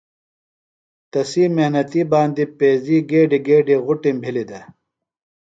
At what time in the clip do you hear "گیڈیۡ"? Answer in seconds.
3.09-3.43, 3.47-3.81